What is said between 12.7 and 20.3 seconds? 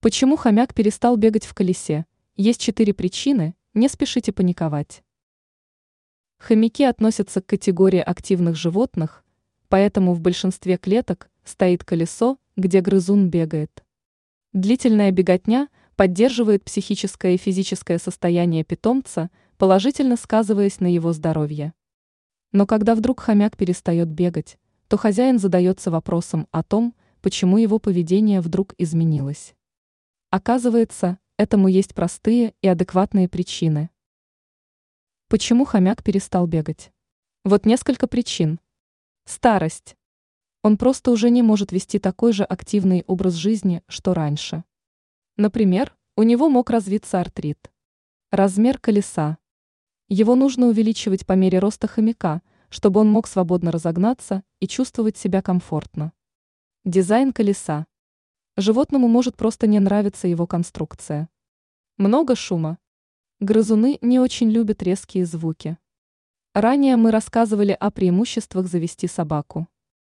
грызун бегает. Длительная беготня поддерживает психическое и физическое состояние питомца, положительно